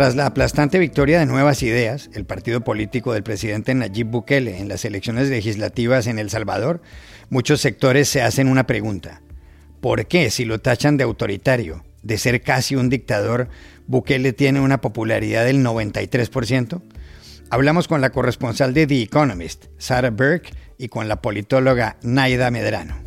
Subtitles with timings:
[0.00, 4.66] Tras la aplastante victoria de Nuevas Ideas, el partido político del presidente Nayib Bukele en
[4.66, 6.80] las elecciones legislativas en El Salvador,
[7.28, 9.20] muchos sectores se hacen una pregunta.
[9.82, 13.50] ¿Por qué, si lo tachan de autoritario, de ser casi un dictador,
[13.88, 16.80] Bukele tiene una popularidad del 93%?
[17.50, 23.02] Hablamos con la corresponsal de The Economist, Sarah Burke, y con la politóloga Naida Medrano.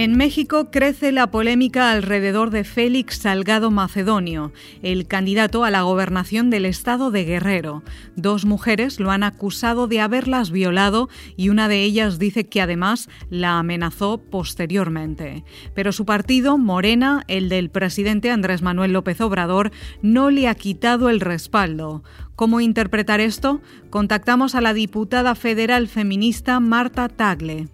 [0.00, 4.50] En México crece la polémica alrededor de Félix Salgado Macedonio,
[4.80, 7.82] el candidato a la gobernación del estado de Guerrero.
[8.16, 13.10] Dos mujeres lo han acusado de haberlas violado y una de ellas dice que además
[13.28, 15.44] la amenazó posteriormente.
[15.74, 21.10] Pero su partido, Morena, el del presidente Andrés Manuel López Obrador, no le ha quitado
[21.10, 22.04] el respaldo.
[22.36, 23.60] ¿Cómo interpretar esto?
[23.90, 27.68] Contactamos a la diputada federal feminista Marta Tagle.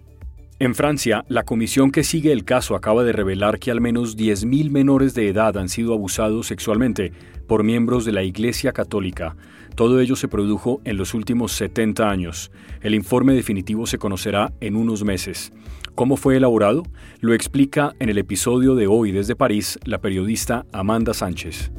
[0.59, 4.71] En Francia, la comisión que sigue el caso acaba de revelar que al menos 10.000
[4.71, 7.11] menores de edad han sido abusados sexualmente
[7.45, 9.35] por miembros de la Iglesia Católica.
[9.75, 12.49] Todo ello se produjo en los últimos 70 años.
[12.81, 15.53] El informe definitivo se conocerá en unos meses.
[15.93, 16.81] ¿Cómo fue elaborado?
[17.19, 21.71] Lo explica en el episodio de hoy desde París la periodista Amanda Sánchez.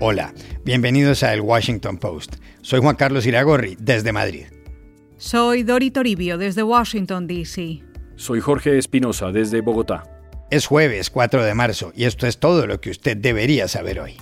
[0.00, 0.32] Hola,
[0.64, 2.36] bienvenidos a El Washington Post.
[2.62, 4.46] Soy Juan Carlos Iragorri, desde Madrid.
[5.24, 7.80] Soy Dori Toribio desde Washington, D.C.
[8.16, 10.02] Soy Jorge Espinosa desde Bogotá.
[10.50, 14.16] Es jueves 4 de marzo y esto es todo lo que usted debería saber hoy.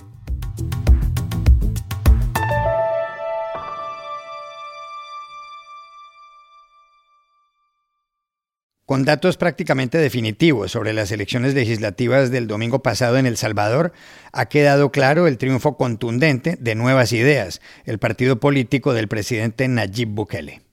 [8.85, 13.91] Con datos prácticamente definitivos sobre las elecciones legislativas del domingo pasado en El Salvador,
[14.33, 20.09] ha quedado claro el triunfo contundente de Nuevas Ideas, el partido político del presidente Nayib
[20.09, 20.70] Bukele.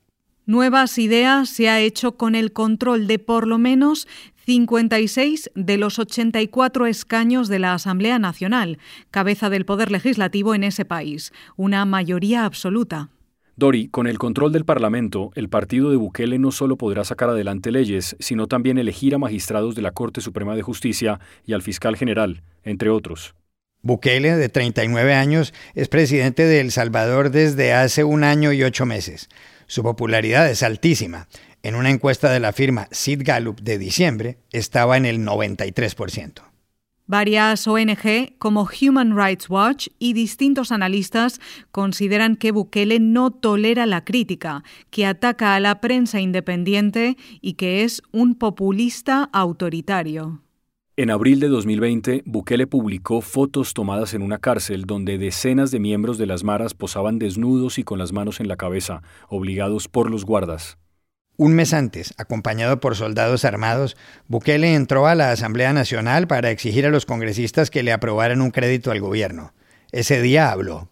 [0.49, 4.09] Nuevas Ideas se ha hecho con el control de por lo menos
[4.47, 8.79] 56 de los 84 escaños de la Asamblea Nacional,
[9.11, 13.11] cabeza del Poder Legislativo en ese país, una mayoría absoluta.
[13.57, 17.71] Dori, con el control del Parlamento, el partido de Bukele no solo podrá sacar adelante
[17.71, 21.95] leyes, sino también elegir a magistrados de la Corte Suprema de Justicia y al fiscal
[21.95, 23.35] general, entre otros.
[23.83, 28.87] Bukele, de 39 años, es presidente de El Salvador desde hace un año y ocho
[28.87, 29.29] meses.
[29.69, 31.29] Su popularidad es altísima.
[31.63, 36.43] En una encuesta de la firma Sid Gallup de diciembre, estaba en el 93%.
[37.07, 41.41] Varias ONG como Human Rights Watch y distintos analistas
[41.71, 47.85] consideran que Bukele no tolera la crítica, que ataca a la prensa independiente y que
[47.85, 50.43] es un populista autoritario.
[51.01, 56.19] En abril de 2020, Bukele publicó fotos tomadas en una cárcel donde decenas de miembros
[56.19, 60.25] de las maras posaban desnudos y con las manos en la cabeza, obligados por los
[60.25, 60.77] guardas.
[61.37, 66.85] Un mes antes, acompañado por soldados armados, Bukele entró a la Asamblea Nacional para exigir
[66.85, 69.53] a los congresistas que le aprobaran un crédito al gobierno.
[69.93, 70.89] Ese día habló.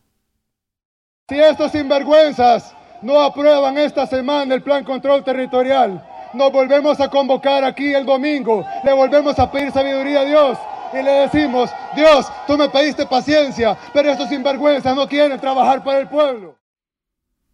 [1.29, 6.01] Si estos sinvergüenzas no aprueban esta semana el plan control territorial,
[6.37, 10.59] nos volvemos a convocar aquí el domingo, le volvemos a pedir sabiduría a Dios
[10.93, 15.99] y le decimos, Dios, tú me pediste paciencia, pero estos sinvergüenzas no quieren trabajar para
[15.99, 16.57] el pueblo.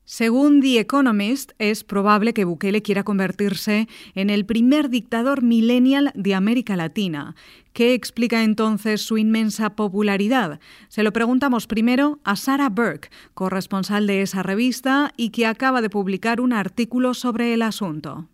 [0.05, 6.35] Según The Economist, es probable que Bukele quiera convertirse en el primer dictador millennial de
[6.35, 7.37] América Latina.
[7.73, 10.59] ¿Qué explica entonces su inmensa popularidad?
[10.89, 15.89] Se lo preguntamos primero a Sarah Burke, corresponsal de esa revista y que acaba de
[15.89, 18.29] publicar un artículo sobre el asunto.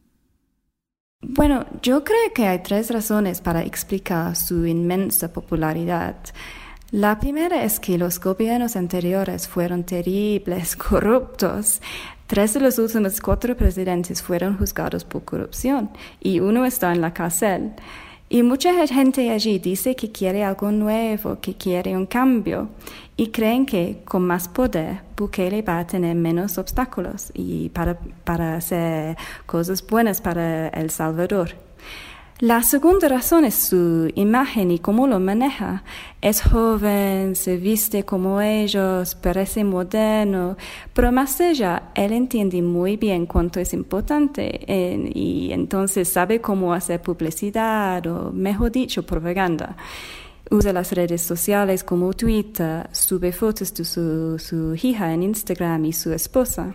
[1.20, 6.14] Bueno, yo creo que hay tres razones para explicar su inmensa popularidad.
[6.92, 11.82] La primera es que los gobiernos anteriores fueron terribles, corruptos.
[12.28, 15.90] Tres de los últimos cuatro presidentes fueron juzgados por corrupción
[16.20, 17.72] y uno está en la cárcel.
[18.28, 22.68] Y mucha gente allí dice que quiere algo nuevo, que quiere un cambio
[23.18, 28.54] y creen que con más poder Bukele va a tener menos obstáculos y para, para
[28.54, 31.50] hacer cosas buenas para El Salvador.
[32.38, 35.82] La segunda razón es su imagen y cómo lo maneja.
[36.22, 40.56] Es joven, se viste como ellos, parece moderno,
[40.94, 44.60] pero más allá, él entiende muy bien cuánto es importante
[45.12, 49.76] y entonces sabe cómo hacer publicidad o, mejor dicho, propaganda.
[50.50, 55.92] Usa las redes sociales como Twitter, sube fotos de su, su hija en Instagram y
[55.92, 56.74] su esposa.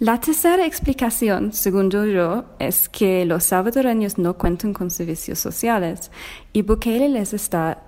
[0.00, 6.10] La tercera explicación, según yo, es que los salvadoreños no cuentan con servicios sociales
[6.54, 7.82] y Bukele les está,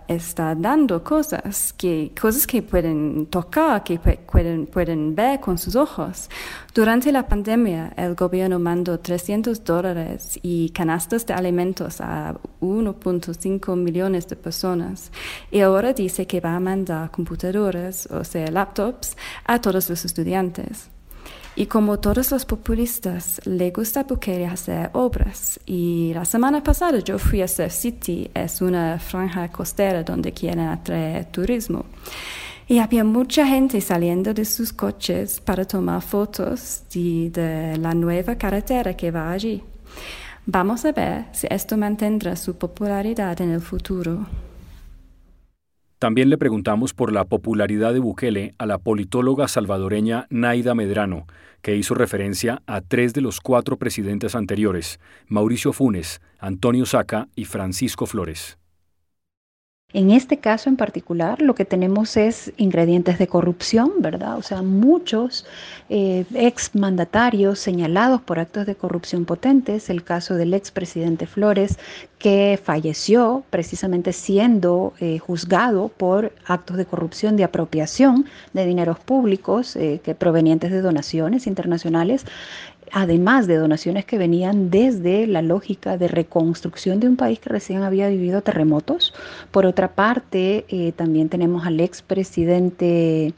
[0.59, 6.29] dando cosas que, cosas que pueden tocar, que pueden, pueden ver con sus ojos.
[6.75, 14.29] Durante la pandemia, el gobierno mandó 300 dólares y canastas de alimentos a 1.5 millones
[14.29, 15.11] de personas
[15.51, 19.17] y ahora dice que va a mandar computadores, o sea, laptops,
[19.47, 20.91] a todos los estudiantes.
[21.55, 25.61] Y como todos los populistas, le gusta Bukele hacer obras.
[25.67, 30.61] Y la semana pasada yo fui a Surf City, es una franja costera donde quieren
[30.61, 31.85] atraer turismo.
[32.69, 38.37] Y había mucha gente saliendo de sus coches para tomar fotos de, de la nueva
[38.37, 39.63] carretera que va allí.
[40.47, 44.27] Vamos a ver si esto mantendrá su popularidad en el futuro.
[46.03, 51.29] También le preguntamos por la popularidad de Bukele a la politóloga salvadoreña Naida Medrano,
[51.61, 57.45] que hizo referencia a tres de los cuatro presidentes anteriores, Mauricio Funes, Antonio Saca y
[57.45, 58.59] Francisco Flores.
[59.95, 64.39] En este caso en particular, lo que tenemos es ingredientes de corrupción, ¿verdad?
[64.39, 65.45] O sea, muchos
[65.91, 69.91] eh, ex mandatarios señalados por actos de corrupción potentes.
[69.91, 71.79] El caso del expresidente Flores,
[72.19, 79.77] que falleció precisamente siendo eh, juzgado por actos de corrupción de apropiación de dineros públicos
[79.77, 82.25] eh, que provenientes de donaciones internacionales
[82.93, 87.83] además de donaciones que venían desde la lógica de reconstrucción de un país que recién
[87.83, 89.15] había vivido terremotos.
[89.51, 93.33] Por otra parte, eh, también tenemos al expresidente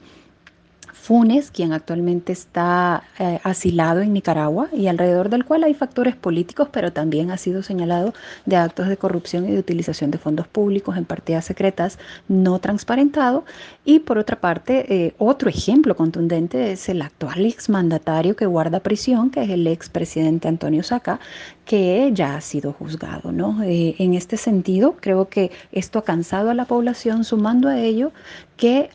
[1.04, 6.70] Funes, quien actualmente está eh, asilado en Nicaragua y alrededor del cual hay factores políticos,
[6.72, 8.14] pero también ha sido señalado
[8.46, 13.44] de actos de corrupción y de utilización de fondos públicos en partidas secretas no transparentado.
[13.84, 19.28] Y por otra parte, eh, otro ejemplo contundente es el actual exmandatario que guarda prisión,
[19.28, 21.20] que es el expresidente Antonio Saca,
[21.66, 23.30] que ya ha sido juzgado.
[23.30, 23.62] ¿no?
[23.62, 28.10] Eh, en este sentido, creo que esto ha cansado a la población, sumando a ello
[28.56, 28.88] que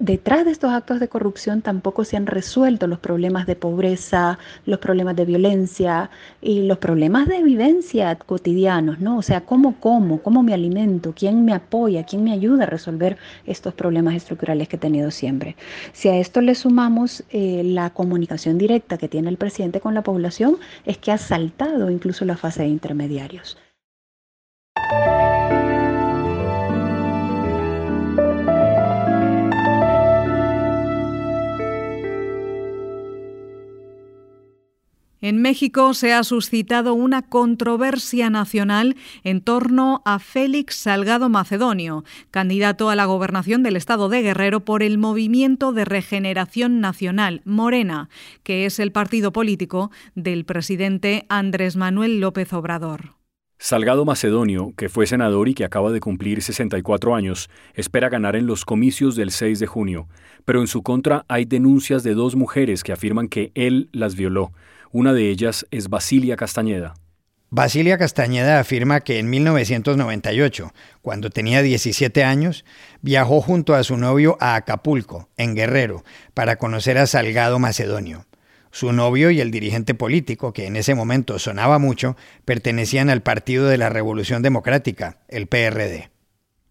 [0.00, 4.78] detrás de estos actos de corrupción tampoco se han resuelto los problemas de pobreza, los
[4.78, 6.10] problemas de violencia
[6.40, 9.18] y los problemas de vivencia cotidianos, ¿no?
[9.18, 13.18] O sea, cómo como, cómo me alimento, quién me apoya, quién me ayuda a resolver
[13.46, 15.54] estos problemas estructurales que he tenido siempre.
[15.92, 20.02] Si a esto le sumamos eh, la comunicación directa que tiene el presidente con la
[20.02, 20.56] población,
[20.86, 23.58] es que ha saltado incluso la fase de intermediarios.
[35.22, 42.88] En México se ha suscitado una controversia nacional en torno a Félix Salgado Macedonio, candidato
[42.88, 48.08] a la gobernación del estado de Guerrero por el Movimiento de Regeneración Nacional, Morena,
[48.44, 53.20] que es el partido político del presidente Andrés Manuel López Obrador.
[53.62, 58.46] Salgado Macedonio, que fue senador y que acaba de cumplir 64 años, espera ganar en
[58.46, 60.08] los comicios del 6 de junio,
[60.46, 64.52] pero en su contra hay denuncias de dos mujeres que afirman que él las violó.
[64.92, 66.94] Una de ellas es Basilia Castañeda.
[67.48, 72.64] Basilia Castañeda afirma que en 1998, cuando tenía 17 años,
[73.00, 76.02] viajó junto a su novio a Acapulco, en Guerrero,
[76.34, 78.26] para conocer a Salgado Macedonio.
[78.72, 83.66] Su novio y el dirigente político, que en ese momento sonaba mucho, pertenecían al Partido
[83.66, 86.10] de la Revolución Democrática, el PRD.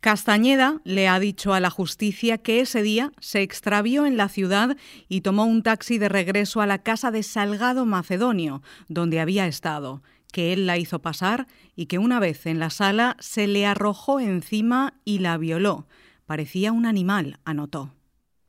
[0.01, 4.77] Castañeda le ha dicho a la justicia que ese día se extravió en la ciudad
[5.09, 10.01] y tomó un taxi de regreso a la casa de Salgado Macedonio, donde había estado,
[10.31, 14.21] que él la hizo pasar y que una vez en la sala se le arrojó
[14.21, 15.85] encima y la violó.
[16.25, 17.94] Parecía un animal, anotó.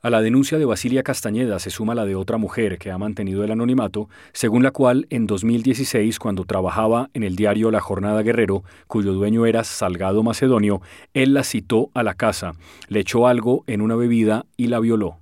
[0.03, 3.45] A la denuncia de Basilia Castañeda se suma la de otra mujer que ha mantenido
[3.45, 8.65] el anonimato, según la cual en 2016, cuando trabajaba en el diario La Jornada Guerrero,
[8.87, 10.81] cuyo dueño era Salgado Macedonio,
[11.13, 12.55] él la citó a la casa,
[12.89, 15.19] le echó algo en una bebida y la violó.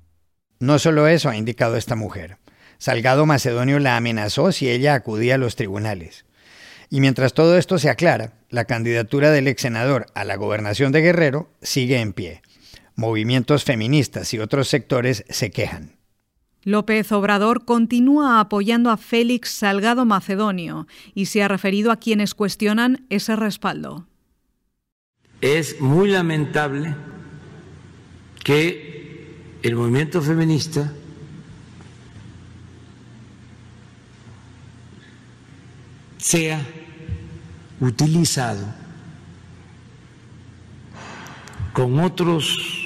[0.60, 2.36] No solo eso ha indicado esta mujer.
[2.78, 6.24] Salgado Macedonio la amenazó si ella acudía a los tribunales.
[6.88, 11.00] Y mientras todo esto se aclara, la candidatura del ex senador a la gobernación de
[11.00, 12.42] Guerrero sigue en pie
[12.98, 15.96] movimientos feministas y otros sectores se quejan.
[16.64, 23.06] López Obrador continúa apoyando a Félix Salgado Macedonio y se ha referido a quienes cuestionan
[23.08, 24.08] ese respaldo.
[25.40, 26.96] Es muy lamentable
[28.42, 30.92] que el movimiento feminista
[36.16, 36.60] sea
[37.80, 38.66] utilizado
[41.72, 42.77] con otros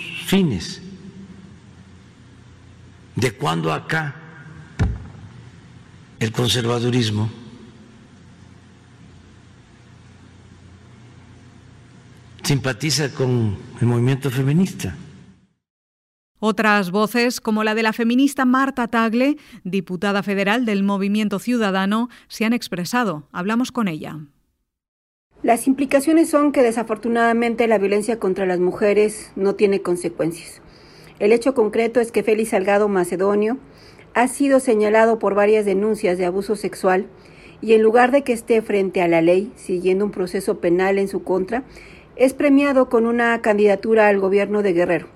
[3.16, 4.16] De cuando acá
[6.18, 7.28] el conservadurismo
[12.42, 14.96] simpatiza con el movimiento feminista.
[16.38, 22.46] Otras voces, como la de la feminista Marta Tagle, diputada federal del Movimiento Ciudadano, se
[22.46, 23.28] han expresado.
[23.32, 24.18] Hablamos con ella.
[25.42, 30.62] Las implicaciones son que desafortunadamente la violencia contra las mujeres no tiene consecuencias.
[31.18, 33.58] El hecho concreto es que Félix Salgado Macedonio
[34.14, 37.06] ha sido señalado por varias denuncias de abuso sexual
[37.60, 41.08] y en lugar de que esté frente a la ley, siguiendo un proceso penal en
[41.08, 41.64] su contra,
[42.16, 45.08] es premiado con una candidatura al gobierno de Guerrero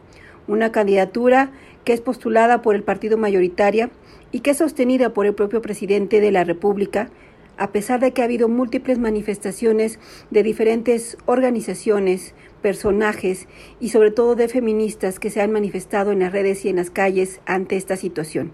[0.48, 1.50] una candidatura
[1.84, 3.90] que es postulada por el partido mayoritaria
[4.32, 7.10] y que es sostenida por el propio presidente de la República,
[7.58, 9.98] a pesar de que ha habido múltiples manifestaciones
[10.30, 13.48] de diferentes organizaciones, personajes
[13.80, 16.90] y sobre todo de feministas que se han manifestado en las redes y en las
[16.90, 18.52] calles ante esta situación.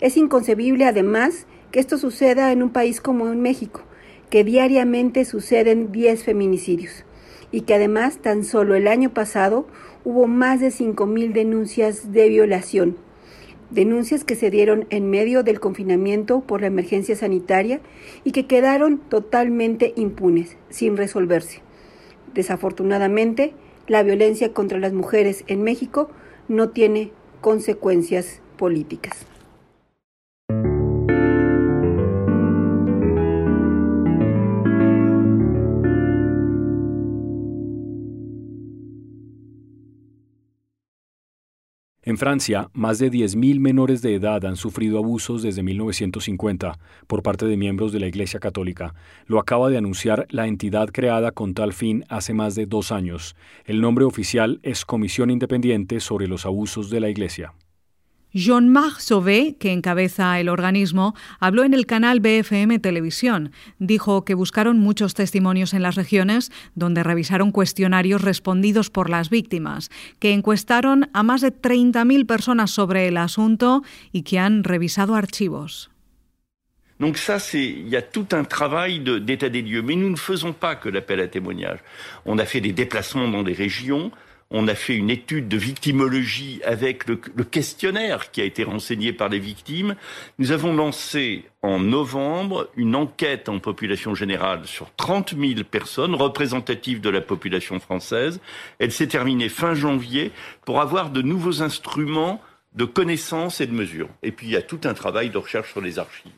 [0.00, 3.82] Es inconcebible además que esto suceda en un país como en México,
[4.30, 7.04] que diariamente suceden 10 feminicidios
[7.50, 9.66] y que además tan solo el año pasado
[10.04, 12.96] hubo más de 5.000 denuncias de violación,
[13.70, 17.80] denuncias que se dieron en medio del confinamiento por la emergencia sanitaria
[18.24, 21.62] y que quedaron totalmente impunes, sin resolverse.
[22.34, 23.54] Desafortunadamente,
[23.86, 26.10] la violencia contra las mujeres en México
[26.48, 29.26] no tiene consecuencias políticas.
[42.16, 47.44] En Francia, más de 10.000 menores de edad han sufrido abusos desde 1950 por parte
[47.44, 48.94] de miembros de la Iglesia Católica.
[49.26, 53.36] Lo acaba de anunciar la entidad creada con tal fin hace más de dos años.
[53.66, 57.52] El nombre oficial es Comisión Independiente sobre los Abusos de la Iglesia.
[58.36, 63.50] Jean-Marc Sauvé, que encabeza el organismo, habló en el canal BFM Televisión.
[63.78, 69.88] Dijo que buscaron muchos testimonios en las regiones donde revisaron cuestionarios respondidos por las víctimas,
[70.18, 75.88] que encuestaron a más de 30.000 personas sobre el asunto y que han revisado archivos.
[76.98, 79.82] Donc ça, c'est, il y a tout un travail d'état des lieux.
[79.82, 81.80] Mais nous ne faisons pas que l'appel à témoignages.
[82.24, 84.10] On a fait des déplacements dans des régions.
[84.50, 89.28] On a fait une étude de victimologie avec le, questionnaire qui a été renseigné par
[89.28, 89.96] les victimes.
[90.38, 97.00] Nous avons lancé en novembre une enquête en population générale sur 30 000 personnes représentatives
[97.00, 98.40] de la population française.
[98.78, 100.30] Elle s'est terminée fin janvier
[100.64, 102.40] pour avoir de nouveaux instruments
[102.74, 104.08] de connaissance et de mesure.
[104.22, 106.32] Et puis il y a tout un travail de recherche sur les archives.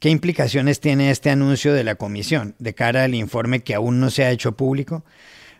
[0.00, 4.10] ¿Qué implicaciones tiene este anuncio de la comisión de cara al informe que aún no
[4.10, 5.02] se ha hecho público?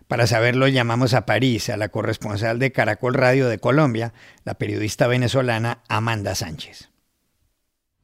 [0.09, 5.07] Para saberlo llamamos a París a la corresponsal de Caracol Radio de Colombia, la periodista
[5.07, 6.89] venezolana Amanda Sánchez.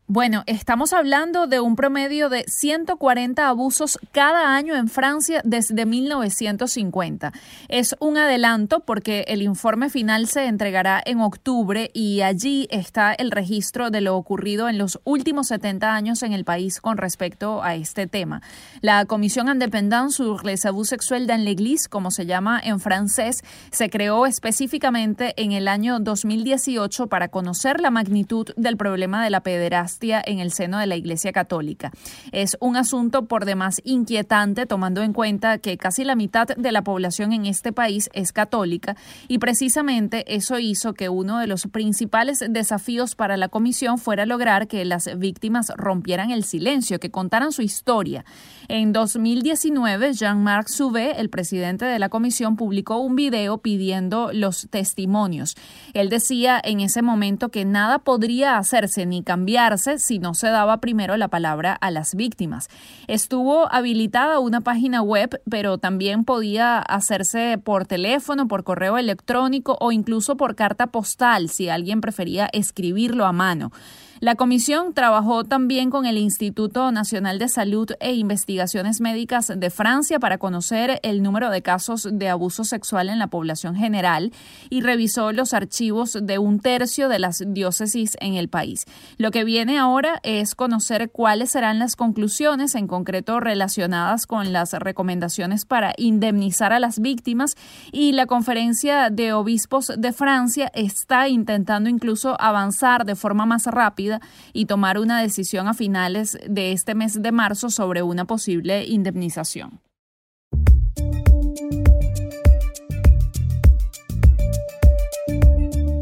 [0.07, 7.33] Bueno, estamos hablando de un promedio de 140 abusos cada año en Francia desde 1950.
[7.69, 13.31] Es un adelanto porque el informe final se entregará en octubre y allí está el
[13.31, 17.75] registro de lo ocurrido en los últimos 70 años en el país con respecto a
[17.75, 18.43] este tema.
[18.83, 23.89] La Comisión Independente sur les abus sexuels dans l'Église, como se llama en francés, se
[23.89, 29.94] creó específicamente en el año 2018 para conocer la magnitud del problema de la pederastia
[30.03, 31.93] en el seno de la Iglesia Católica.
[32.33, 36.83] Es un asunto por demás inquietante tomando en cuenta que casi la mitad de la
[36.83, 38.97] población en este país es católica
[39.29, 44.67] y precisamente eso hizo que uno de los principales desafíos para la comisión fuera lograr
[44.67, 48.25] que las víctimas rompieran el silencio, que contaran su historia.
[48.69, 55.57] En 2019, Jean-Marc Souvé, el presidente de la comisión, publicó un video pidiendo los testimonios.
[55.93, 60.79] Él decía en ese momento que nada podría hacerse ni cambiarse si no se daba
[60.79, 62.69] primero la palabra a las víctimas.
[63.07, 69.93] Estuvo habilitada una página web, pero también podía hacerse por teléfono, por correo electrónico o
[69.93, 73.73] incluso por carta postal si alguien prefería escribirlo a mano.
[74.21, 80.21] La comisión trabajó también con el Instituto Nacional de Salud e Investigaciones Médicas de Francia
[80.21, 84.33] para conocer el número de casos de abuso sexual en la población general
[84.71, 88.85] y revisó los archivos de un tercio de las diócesis en el país.
[89.19, 94.73] Lo que viene ahora es conocer cuáles serán las conclusiones, en concreto relacionadas con las
[94.75, 97.57] recomendaciones para indemnizar a las víctimas
[97.91, 104.14] y la conferencia de obispos de Francia está intentando incluso avanzar de forma más rápida
[104.53, 109.81] y tomar una decisión a finales de este mes de marzo sobre una posible indemnización.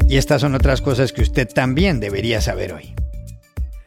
[0.07, 2.93] Y estas son otras cosas que usted también debería saber hoy.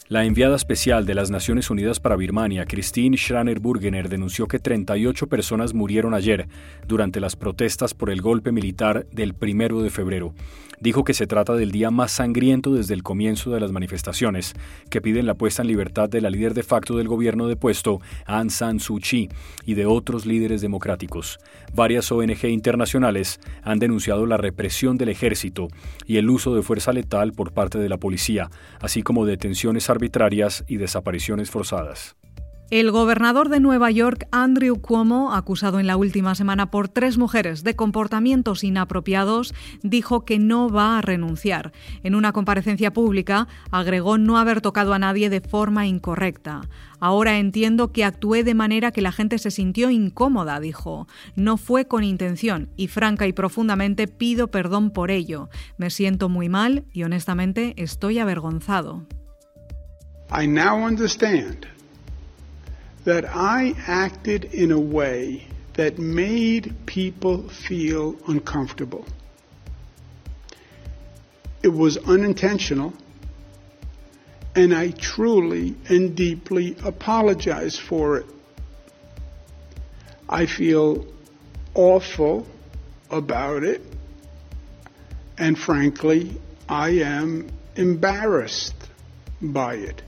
[0.08, 5.75] La enviada especial de las Naciones Unidas para Birmania, Christine Schraner-Burgener, denunció que 38 personas
[5.75, 6.46] murieron ayer
[6.86, 10.32] durante las protestas por el golpe militar del primero de febrero.
[10.78, 14.54] Dijo que se trata del día más sangriento desde el comienzo de las manifestaciones,
[14.90, 18.00] que piden la puesta en libertad de la líder de facto del gobierno de puesto,
[18.26, 19.30] Aung San Suu Kyi,
[19.64, 21.38] y de otros líderes democráticos.
[21.75, 25.68] Varias ONG internacionales han denunciado la represión del ejército
[26.06, 30.64] y el uso de fuerza letal por parte de la policía, así como detenciones arbitrarias
[30.68, 32.16] y desapariciones forzadas.
[32.68, 37.62] El gobernador de Nueva York, Andrew Cuomo, acusado en la última semana por tres mujeres
[37.62, 41.70] de comportamientos inapropiados, dijo que no va a renunciar.
[42.02, 46.62] En una comparecencia pública, agregó no haber tocado a nadie de forma incorrecta.
[46.98, 51.06] Ahora entiendo que actué de manera que la gente se sintió incómoda, dijo.
[51.36, 55.50] No fue con intención y franca y profundamente pido perdón por ello.
[55.78, 59.06] Me siento muy mal y honestamente estoy avergonzado.
[60.30, 61.68] I now understand
[63.04, 69.06] that I acted in a way that made people feel uncomfortable.
[71.62, 72.92] It was unintentional,
[74.56, 78.26] and I truly and deeply apologize for it.
[80.28, 81.06] I feel
[81.75, 82.47] awful
[83.11, 83.83] about it,
[85.38, 88.75] and frankly, I am embarrassed
[89.40, 90.02] by it.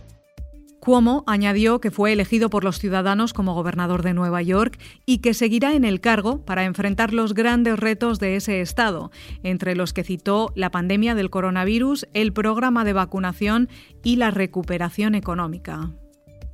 [0.89, 5.35] Cuomo añadió que fue elegido por los ciudadanos como gobernador de Nueva York y que
[5.35, 9.11] seguirá en el cargo para enfrentar los grandes retos de ese estado,
[9.43, 13.69] entre los que citó la pandemia del coronavirus, el programa de vacunación
[14.03, 15.91] y la recuperación económica.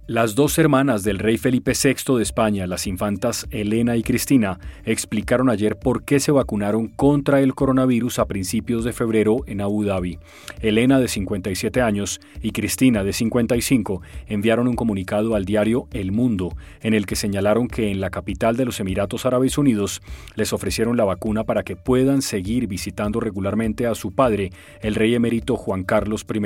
[0.06, 5.48] Las dos hermanas del rey Felipe VI de España, las infantas Elena y Cristina, explicaron
[5.48, 10.18] ayer por qué se vacunaron contra el coronavirus a principios de febrero en Abu Dhabi.
[10.60, 16.54] Elena, de 57 años, y Cristina, de 55, enviaron un comunicado al diario El Mundo,
[16.82, 20.02] en el que señalaron que en la capital de los Emiratos Árabes Unidos
[20.34, 25.14] les ofrecieron la vacuna para que puedan seguir visitando regularmente a su padre, el rey
[25.14, 26.42] emérito Juan Carlos I.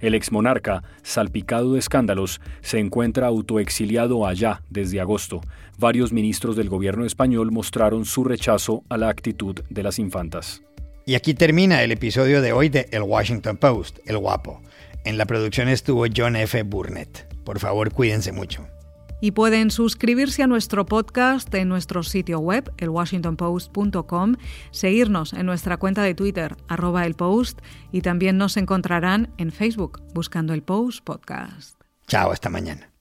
[0.00, 5.40] El exmonarca, salpicado de escándalos, se encuentra autoexiliado allá desde agosto.
[5.78, 10.62] Varios ministros del gobierno español mostraron su rechazo a la actitud de las infantas.
[11.04, 14.60] Y aquí termina el episodio de hoy de El Washington Post, El Guapo.
[15.04, 16.62] En la producción estuvo John F.
[16.64, 17.32] Burnett.
[17.44, 18.66] Por favor, cuídense mucho.
[19.20, 24.34] Y pueden suscribirse a nuestro podcast en nuestro sitio web, elwashingtonpost.com,
[24.72, 27.60] seguirnos en nuestra cuenta de Twitter, arroba el post,
[27.92, 31.75] y también nos encontrarán en Facebook buscando el Post Podcast.
[32.08, 32.95] Chao, hasta mañana.